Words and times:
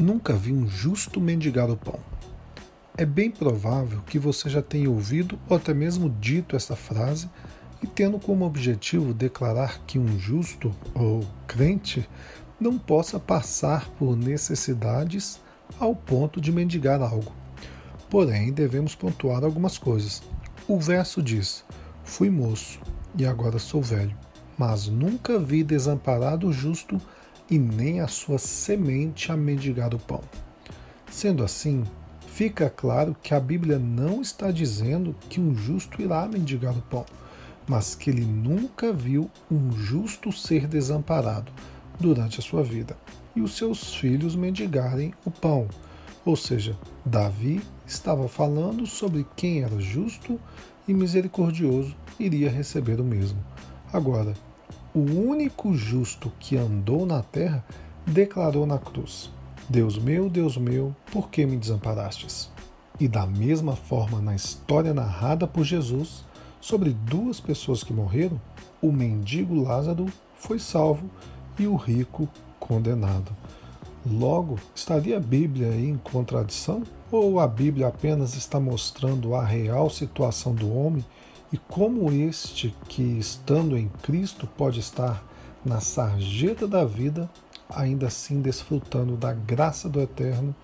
Nunca 0.00 0.32
vi 0.32 0.52
um 0.52 0.66
justo 0.66 1.20
mendigar 1.20 1.70
o 1.70 1.76
pão. 1.76 2.00
É 2.96 3.06
bem 3.06 3.30
provável 3.30 4.02
que 4.02 4.18
você 4.18 4.50
já 4.50 4.60
tenha 4.60 4.90
ouvido 4.90 5.38
ou 5.48 5.56
até 5.56 5.72
mesmo 5.72 6.10
dito 6.10 6.56
essa 6.56 6.74
frase 6.74 7.30
e 7.80 7.86
tendo 7.86 8.18
como 8.18 8.44
objetivo 8.44 9.14
declarar 9.14 9.78
que 9.86 10.00
um 10.00 10.18
justo 10.18 10.74
ou 10.92 11.24
crente 11.46 12.08
não 12.58 12.76
possa 12.76 13.20
passar 13.20 13.88
por 13.90 14.16
necessidades 14.16 15.40
ao 15.78 15.94
ponto 15.94 16.40
de 16.40 16.50
mendigar 16.50 17.00
algo. 17.00 17.41
Porém, 18.12 18.52
devemos 18.52 18.94
pontuar 18.94 19.42
algumas 19.42 19.78
coisas. 19.78 20.22
O 20.68 20.78
verso 20.78 21.22
diz: 21.22 21.64
Fui 22.04 22.28
moço 22.28 22.78
e 23.16 23.24
agora 23.24 23.58
sou 23.58 23.80
velho, 23.80 24.14
mas 24.58 24.86
nunca 24.86 25.38
vi 25.38 25.64
desamparado 25.64 26.46
o 26.46 26.52
justo 26.52 27.00
e 27.50 27.58
nem 27.58 28.00
a 28.00 28.06
sua 28.06 28.36
semente 28.36 29.32
a 29.32 29.36
mendigar 29.36 29.94
o 29.94 29.98
pão. 29.98 30.20
Sendo 31.10 31.42
assim, 31.42 31.84
fica 32.26 32.68
claro 32.68 33.16
que 33.22 33.32
a 33.32 33.40
Bíblia 33.40 33.78
não 33.78 34.20
está 34.20 34.50
dizendo 34.50 35.16
que 35.30 35.40
um 35.40 35.54
justo 35.54 36.02
irá 36.02 36.28
mendigar 36.28 36.76
o 36.76 36.82
pão, 36.82 37.06
mas 37.66 37.94
que 37.94 38.10
ele 38.10 38.26
nunca 38.26 38.92
viu 38.92 39.30
um 39.50 39.72
justo 39.72 40.30
ser 40.30 40.66
desamparado 40.66 41.50
durante 41.98 42.40
a 42.40 42.42
sua 42.42 42.62
vida 42.62 42.94
e 43.34 43.40
os 43.40 43.56
seus 43.56 43.94
filhos 43.94 44.36
mendigarem 44.36 45.14
o 45.24 45.30
pão. 45.30 45.66
Ou 46.24 46.36
seja, 46.36 46.76
Davi 47.04 47.60
estava 47.86 48.28
falando 48.28 48.86
sobre 48.86 49.26
quem 49.36 49.62
era 49.62 49.80
justo 49.80 50.38
e 50.86 50.94
misericordioso 50.94 51.94
iria 52.18 52.50
receber 52.50 53.00
o 53.00 53.04
mesmo. 53.04 53.38
Agora, 53.92 54.34
o 54.94 55.00
único 55.00 55.74
justo 55.74 56.30
que 56.38 56.56
andou 56.56 57.04
na 57.04 57.22
terra 57.22 57.64
declarou 58.06 58.66
na 58.66 58.78
cruz: 58.78 59.30
Deus 59.68 59.98
meu, 59.98 60.30
Deus 60.30 60.56
meu, 60.56 60.94
por 61.10 61.28
que 61.28 61.44
me 61.44 61.56
desamparastes? 61.56 62.50
E 63.00 63.08
da 63.08 63.26
mesma 63.26 63.74
forma, 63.74 64.20
na 64.20 64.34
história 64.34 64.94
narrada 64.94 65.46
por 65.46 65.64
Jesus 65.64 66.24
sobre 66.60 66.90
duas 66.90 67.40
pessoas 67.40 67.82
que 67.82 67.92
morreram, 67.92 68.40
o 68.80 68.92
mendigo 68.92 69.60
Lázaro 69.60 70.06
foi 70.36 70.58
salvo 70.58 71.10
e 71.58 71.66
o 71.66 71.74
rico 71.74 72.28
condenado. 72.60 73.34
Logo, 74.04 74.58
estaria 74.74 75.16
a 75.16 75.20
Bíblia 75.20 75.68
em 75.68 75.96
contradição? 75.96 76.82
Ou 77.10 77.38
a 77.38 77.46
Bíblia 77.46 77.86
apenas 77.86 78.34
está 78.34 78.58
mostrando 78.58 79.34
a 79.34 79.44
real 79.44 79.88
situação 79.88 80.52
do 80.54 80.74
homem 80.74 81.04
e 81.52 81.56
como 81.56 82.10
este, 82.10 82.74
que 82.88 83.02
estando 83.02 83.76
em 83.76 83.88
Cristo, 84.02 84.46
pode 84.56 84.80
estar 84.80 85.22
na 85.64 85.80
sarjeta 85.80 86.66
da 86.66 86.84
vida, 86.84 87.30
ainda 87.68 88.06
assim 88.08 88.40
desfrutando 88.40 89.16
da 89.16 89.32
graça 89.32 89.88
do 89.88 90.00
Eterno, 90.00 90.54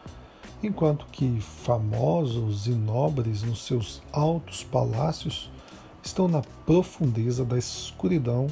enquanto 0.63 1.07
que 1.07 1.41
famosos 1.41 2.67
e 2.67 2.71
nobres 2.71 3.43
nos 3.43 3.67
seus 3.67 4.03
altos 4.11 4.65
palácios 4.65 5.51
estão 6.03 6.27
na 6.27 6.43
profundeza 6.67 7.45
da 7.45 7.59
escuridão 7.59 8.49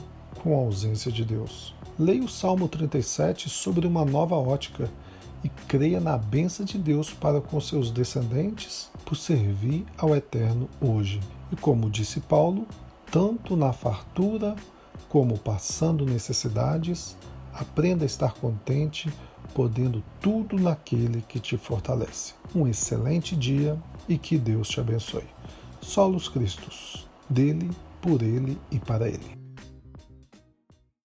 com 0.46 0.54
a 0.54 0.58
ausência 0.58 1.10
de 1.10 1.24
Deus. 1.24 1.74
Leia 1.98 2.22
o 2.22 2.28
Salmo 2.28 2.68
37 2.68 3.50
sobre 3.50 3.84
uma 3.84 4.04
nova 4.04 4.36
ótica 4.36 4.88
e 5.42 5.48
creia 5.48 5.98
na 5.98 6.16
benção 6.16 6.64
de 6.64 6.78
Deus 6.78 7.12
para 7.12 7.40
com 7.40 7.60
seus 7.60 7.90
descendentes 7.90 8.88
por 9.04 9.16
servir 9.16 9.84
ao 9.98 10.14
Eterno 10.14 10.70
hoje. 10.80 11.18
E 11.50 11.56
como 11.56 11.90
disse 11.90 12.20
Paulo, 12.20 12.64
tanto 13.10 13.56
na 13.56 13.72
fartura 13.72 14.54
como 15.08 15.36
passando 15.36 16.06
necessidades, 16.06 17.16
aprenda 17.52 18.04
a 18.04 18.06
estar 18.06 18.32
contente, 18.34 19.12
podendo 19.52 20.00
tudo 20.20 20.60
naquele 20.60 21.22
que 21.22 21.40
te 21.40 21.56
fortalece. 21.56 22.34
Um 22.54 22.68
excelente 22.68 23.34
dia 23.34 23.76
e 24.08 24.16
que 24.16 24.38
Deus 24.38 24.68
te 24.68 24.78
abençoe. 24.78 25.24
Solos 25.80 26.28
Cristos, 26.28 27.08
dele, 27.28 27.68
por 28.00 28.22
ele 28.22 28.56
e 28.70 28.78
para 28.78 29.08
ele. 29.08 29.45